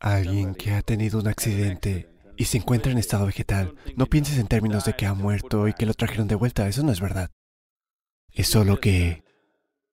[0.00, 4.46] Alguien que ha tenido un accidente y se encuentra en estado vegetal, no pienses en
[4.46, 7.30] términos de que ha muerto y que lo trajeron de vuelta, eso no es verdad.
[8.30, 9.24] Es solo que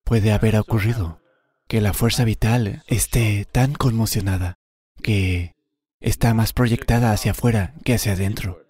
[0.04, 1.22] puede haber ocurrido,
[1.68, 4.60] que la fuerza vital esté tan conmocionada
[5.02, 5.56] que
[6.00, 8.64] está más proyectada hacia afuera que hacia adentro,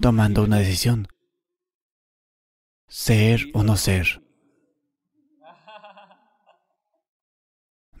[0.00, 1.06] tomando una decisión.
[2.88, 4.20] Ser o no ser.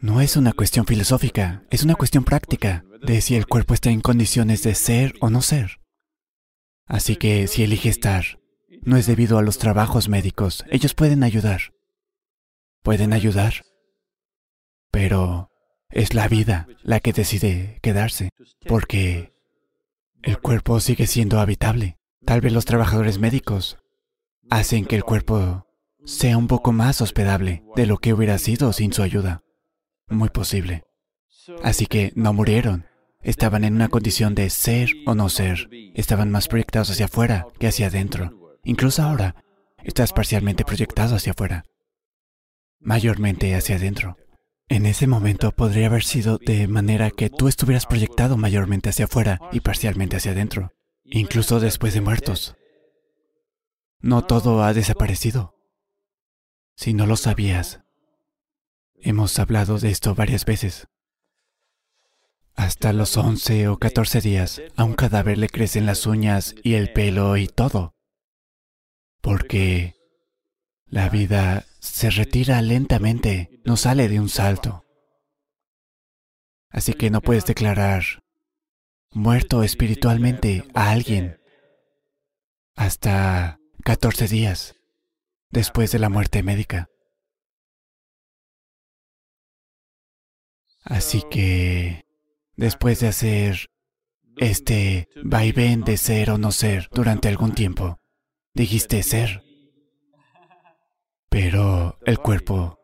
[0.00, 4.00] No es una cuestión filosófica, es una cuestión práctica de si el cuerpo está en
[4.00, 5.82] condiciones de ser o no ser.
[6.86, 8.40] Así que si elige estar,
[8.80, 11.74] no es debido a los trabajos médicos, ellos pueden ayudar.
[12.82, 13.66] Pueden ayudar.
[14.90, 15.50] Pero
[15.90, 18.30] es la vida la que decide quedarse,
[18.66, 19.34] porque
[20.22, 21.98] el cuerpo sigue siendo habitable.
[22.24, 23.76] Tal vez los trabajadores médicos
[24.48, 25.66] hacen que el cuerpo
[26.06, 29.42] sea un poco más hospedable de lo que hubiera sido sin su ayuda.
[30.10, 30.82] Muy posible.
[31.62, 32.86] Así que no murieron.
[33.22, 35.68] Estaban en una condición de ser o no ser.
[35.94, 38.58] Estaban más proyectados hacia afuera que hacia adentro.
[38.64, 39.36] Incluso ahora,
[39.84, 41.64] estás parcialmente proyectado hacia afuera.
[42.80, 44.16] Mayormente hacia adentro.
[44.68, 49.40] En ese momento podría haber sido de manera que tú estuvieras proyectado mayormente hacia afuera
[49.52, 50.72] y parcialmente hacia adentro.
[51.04, 52.56] Incluso después de muertos.
[54.00, 55.56] No todo ha desaparecido.
[56.74, 57.82] Si no lo sabías,
[59.02, 60.86] Hemos hablado de esto varias veces.
[62.54, 66.92] Hasta los 11 o 14 días, a un cadáver le crecen las uñas y el
[66.92, 67.94] pelo y todo.
[69.22, 69.94] Porque
[70.84, 74.84] la vida se retira lentamente, no sale de un salto.
[76.68, 78.04] Así que no puedes declarar
[79.12, 81.40] muerto espiritualmente a alguien
[82.76, 84.76] hasta 14 días
[85.50, 86.88] después de la muerte médica.
[90.90, 92.04] Así que,
[92.56, 93.70] después de hacer
[94.36, 98.00] este vaivén de ser o no ser durante algún tiempo,
[98.54, 99.44] dijiste ser.
[101.28, 102.80] Pero el cuerpo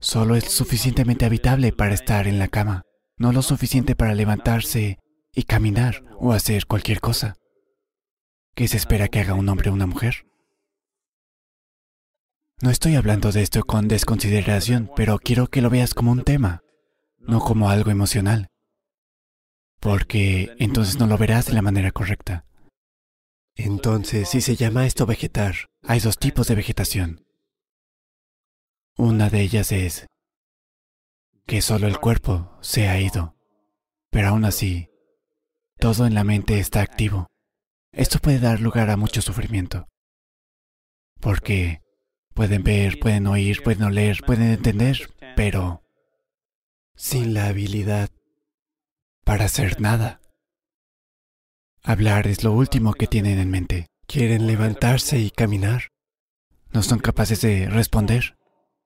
[0.00, 2.82] solo es suficientemente habitable para estar en la cama,
[3.16, 4.98] no lo suficiente para levantarse
[5.32, 7.36] y caminar o hacer cualquier cosa.
[8.56, 10.26] ¿Qué se espera que haga un hombre o una mujer?
[12.60, 16.62] No estoy hablando de esto con desconsideración, pero quiero que lo veas como un tema
[17.20, 18.48] no como algo emocional,
[19.78, 22.44] porque entonces no lo verás de la manera correcta.
[23.56, 27.26] Entonces, si se llama esto vegetar, hay dos tipos de vegetación.
[28.96, 30.06] Una de ellas es
[31.46, 33.36] que solo el cuerpo se ha ido,
[34.10, 34.90] pero aún así,
[35.78, 37.26] todo en la mente está activo.
[37.92, 39.88] Esto puede dar lugar a mucho sufrimiento,
[41.20, 41.82] porque
[42.34, 45.82] pueden ver, pueden oír, pueden oler, pueden entender, pero
[47.00, 48.10] sin la habilidad
[49.24, 50.20] para hacer nada.
[51.82, 53.86] Hablar es lo último que tienen en mente.
[54.06, 55.88] Quieren levantarse y caminar.
[56.72, 58.36] No son capaces de responder.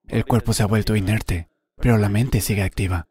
[0.07, 3.09] El cuerpo se ha vuelto inerte, pero la mente sigue activa.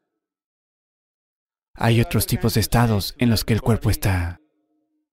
[1.74, 4.40] Hay otros tipos de estados en los que el cuerpo está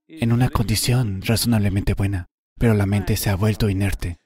[0.06, 4.18] en una condición razonablemente buena, pero la mente se ha vuelto inerte,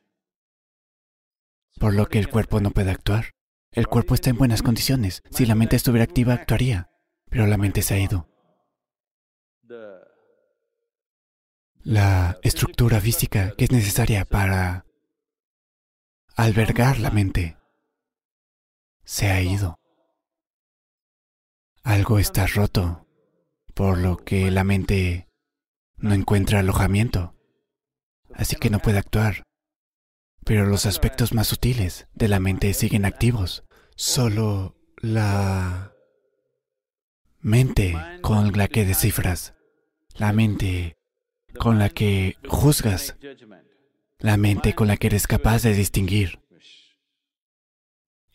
[1.81, 3.35] por lo que el cuerpo no puede actuar.
[3.75, 5.25] El cuerpo está en buenas condiciones.
[5.31, 6.91] Si la mente estuviera activa, actuaría,
[7.29, 8.29] pero la mente se ha ido.
[11.83, 14.87] La estructura física que es necesaria para
[16.37, 17.59] albergar la mente
[19.03, 19.81] se ha ido.
[21.83, 23.09] Algo está roto,
[23.75, 25.29] por lo que la mente
[25.97, 27.35] no encuentra alojamiento,
[28.33, 29.44] así que no puede actuar.
[30.44, 33.65] Pero los aspectos más sutiles de la mente siguen activos.
[33.97, 35.93] Solo la
[37.41, 39.55] mente con la que descifras,
[40.16, 40.97] la mente
[41.59, 43.16] con la que juzgas,
[44.19, 46.41] la mente con la que eres capaz de distinguir.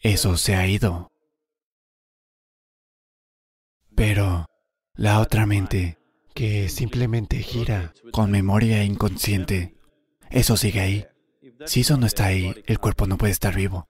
[0.02, 1.12] Eso se ha ido.
[3.96, 4.46] Pero
[4.96, 5.98] la otra mente,
[6.34, 9.76] que simplemente gira con memoria inconsciente,
[10.30, 11.06] eso sigue ahí.
[11.66, 13.88] Si eso no está ahí, el cuerpo no puede estar vivo.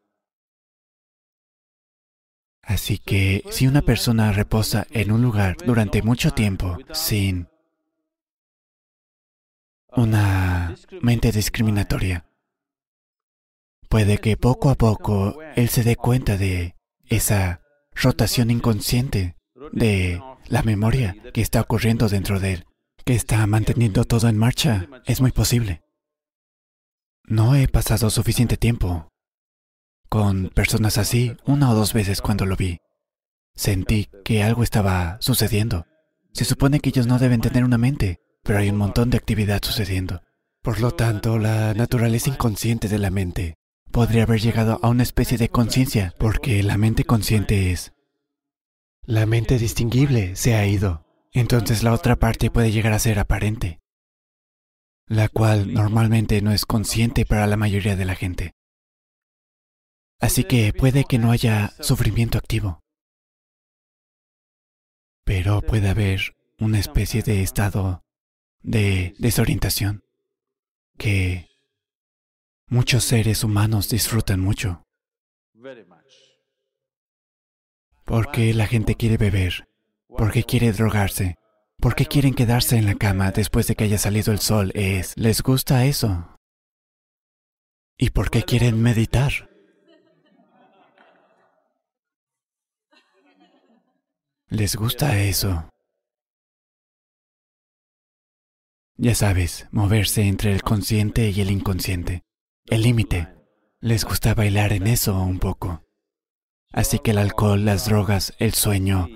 [2.62, 7.48] Así que si una persona reposa en un lugar durante mucho tiempo sin
[9.92, 12.26] una mente discriminatoria,
[13.90, 16.76] puede que poco a poco él se dé cuenta de
[17.08, 17.62] esa
[17.96, 19.36] rotación inconsciente
[19.72, 22.66] de la memoria que está ocurriendo dentro de él,
[23.04, 24.88] que está manteniendo todo en marcha.
[25.06, 25.82] Es muy posible.
[27.30, 29.08] No he pasado suficiente tiempo
[30.10, 32.80] con personas así una o dos veces cuando lo vi.
[33.54, 35.86] sentí que algo estaba sucediendo.
[36.34, 39.62] Se supone que ellos no deben tener una mente, pero hay un montón de actividad
[39.64, 40.24] sucediendo.
[40.64, 43.60] Por lo tanto, la naturaleza inconsciente de la mente
[43.92, 47.94] podría haber llegado a una especie de conciencia, porque la mente consciente es...
[49.04, 51.06] La mente distinguible se ha ido.
[51.32, 53.80] Entonces la otra parte puede llegar a ser aparente,
[55.10, 58.54] la cual normalmente no es consciente para la mayoría de la gente.
[60.20, 62.84] Así que puede que no haya sufrimiento activo,
[65.26, 68.06] pero puede haber una especie de estado
[68.62, 70.04] de desorientación
[70.98, 71.50] que
[72.68, 74.86] muchos seres humanos disfrutan mucho.
[78.06, 79.68] Porque la gente quiere beber,
[80.08, 81.38] porque quiere drogarse,
[81.80, 85.42] porque quieren quedarse en la cama después de que haya salido el sol, es, les
[85.42, 86.36] gusta eso.
[87.98, 89.50] ¿Y por qué quieren meditar?
[94.48, 95.70] Les gusta eso.
[98.98, 102.24] Ya sabes, moverse entre el consciente y el inconsciente.
[102.66, 103.30] El límite.
[103.80, 105.86] Les gusta bailar en eso un poco.
[106.72, 109.08] Así que el alcohol, las drogas, el sueño,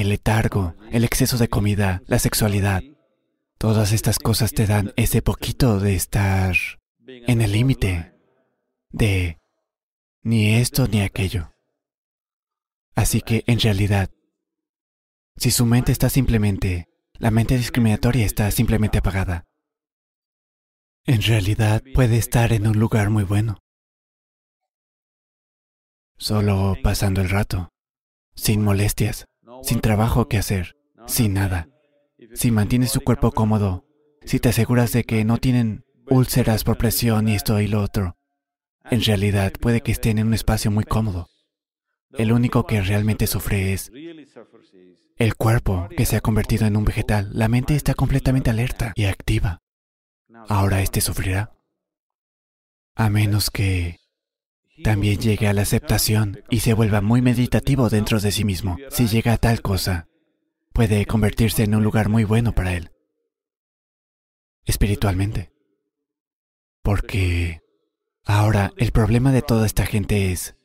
[0.00, 2.82] el letargo, el exceso de comida, la sexualidad,
[3.58, 6.56] todas estas cosas te dan ese poquito de estar
[7.06, 8.14] en el límite
[8.90, 9.38] de
[10.22, 11.52] ni esto ni aquello.
[12.94, 14.10] Así que en realidad
[15.40, 19.46] si su mente está simplemente, la mente discriminatoria está simplemente apagada.
[21.06, 23.56] En realidad puede estar en un lugar muy bueno.
[26.18, 27.70] Solo pasando el rato,
[28.34, 29.24] sin molestias,
[29.62, 30.76] sin trabajo que hacer,
[31.06, 31.68] sin nada.
[32.34, 33.86] Si mantienes su cuerpo cómodo,
[34.24, 38.16] si te aseguras de que no tienen úlceras por presión y esto y lo otro,
[38.90, 41.28] en realidad puede que estén en un espacio muy cómodo.
[42.12, 43.92] El único que realmente sufre es
[45.16, 47.30] el cuerpo que se ha convertido en un vegetal.
[47.32, 49.60] La mente está completamente alerta y activa.
[50.48, 51.52] Ahora éste sufrirá.
[52.96, 53.99] A menos que
[54.82, 58.76] también llegue a la aceptación y se vuelva muy meditativo dentro de sí mismo.
[58.90, 60.08] Si llega a tal cosa,
[60.72, 62.90] puede convertirse en un lugar muy bueno para él.
[64.64, 65.52] Espiritualmente.
[66.82, 67.60] Porque
[68.24, 70.56] ahora el problema de toda esta gente es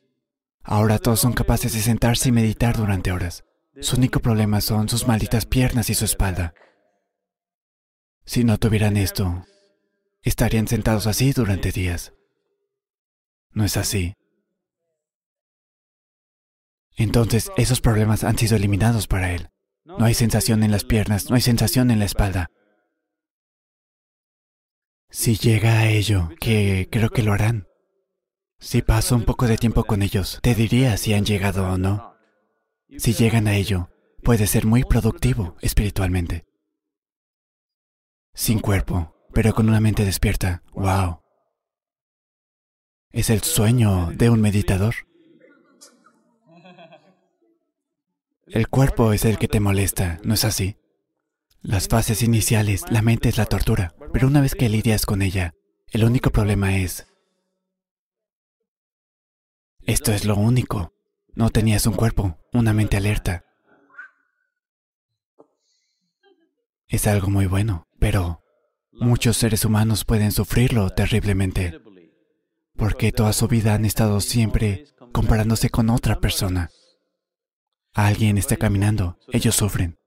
[0.68, 3.44] Ahora todos son capaces de sentarse y meditar durante horas.
[3.80, 6.54] Su único problema son sus malditas piernas y su espalda.
[8.24, 9.44] Si no tuvieran esto,
[10.22, 12.15] estarían sentados así durante días.
[13.56, 14.12] No es así.
[16.94, 19.48] Entonces, esos problemas han sido eliminados para él.
[19.86, 22.50] No hay sensación en las piernas, no hay sensación en la espalda.
[25.08, 27.66] Si llega a ello, que creo que lo harán,
[28.58, 32.14] si paso un poco de tiempo con ellos, te diría si han llegado o no.
[32.98, 33.88] Si llegan a ello,
[34.22, 36.44] puede ser muy productivo espiritualmente.
[38.34, 40.62] Sin cuerpo, pero con una mente despierta.
[40.74, 41.25] ¡Wow!
[43.10, 44.94] Es el sueño de un meditador.
[48.46, 50.76] El cuerpo es el que te molesta, ¿no es así?
[51.62, 55.54] Las fases iniciales, la mente es la tortura, pero una vez que lidias con ella,
[55.90, 57.06] el único problema es
[59.86, 60.92] esto es lo único.
[61.34, 63.44] No tenías un cuerpo, una mente alerta.
[66.88, 68.42] Es algo muy bueno, pero
[68.90, 71.80] muchos seres humanos pueden sufrirlo terriblemente,
[72.86, 76.70] porque toda su vida han estado siempre comparándose con otra persona.
[77.92, 79.98] Alguien está caminando, ellos sufren.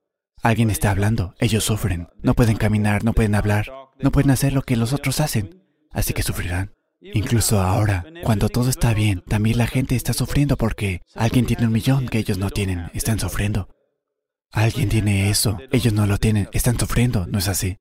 [0.42, 2.08] Alguien está hablando, ellos sufren.
[2.24, 3.70] No pueden caminar, no pueden hablar,
[4.00, 6.74] no pueden hacer lo que los otros hacen, así que sufrirán.
[7.02, 11.74] Incluso ahora, cuando todo está bien, también la gente está sufriendo porque alguien tiene un
[11.74, 13.68] millón que ellos no tienen, están sufriendo.
[14.54, 17.76] Alguien tiene eso, ellos no lo tienen, están sufriendo, ¿no es así?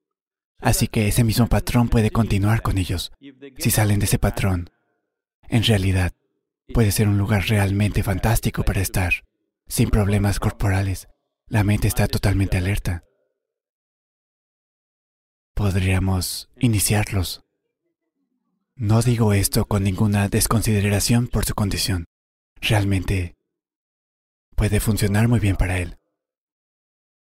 [0.59, 3.13] Así que ese mismo patrón puede continuar con ellos.
[3.59, 4.71] Si salen de ese patrón,
[5.49, 6.13] en realidad,
[6.73, 9.25] puede ser un lugar realmente fantástico para estar,
[9.67, 11.09] sin problemas corporales.
[11.47, 13.05] La mente está totalmente alerta.
[15.55, 17.43] Podríamos iniciarlos
[18.81, 22.05] no digo esto con ninguna desconsideración por su condición.
[22.61, 23.35] Realmente
[24.55, 25.99] puede funcionar muy bien para él.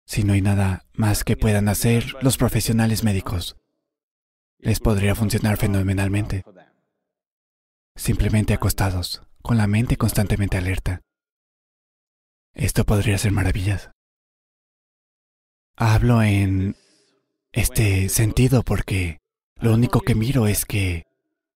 [0.06, 3.56] Si no hay nada más que puedan hacer los profesionales médicos,
[4.60, 6.44] les podría funcionar fenomenalmente.
[7.96, 11.02] Simplemente acostados, con la mente constantemente alerta.
[12.54, 13.92] Esto podría ser maravillas.
[15.78, 16.76] Hablo en
[17.52, 19.20] este sentido porque
[19.56, 21.04] lo único que miro es que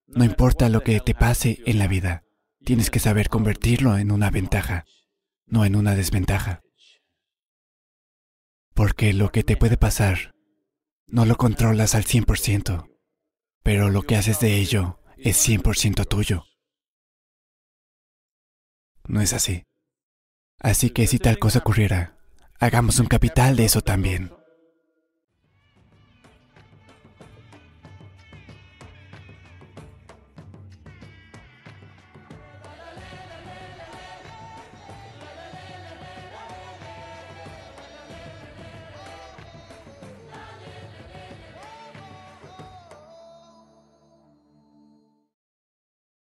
[0.08, 2.24] no importa lo que te pase en la vida,
[2.65, 4.86] tienes que saber convertirlo en una ventaja.
[5.46, 6.62] no en una desventaja.
[8.75, 10.36] Porque lo que te puede pasar
[11.08, 12.88] no lo controlas al 100%,
[13.63, 16.46] pero lo que haces de ello es 100% tuyo.
[19.08, 19.64] No es así.
[20.60, 22.18] Así que si tal cosa ocurriera,
[22.60, 24.38] hagamos un capital de eso también.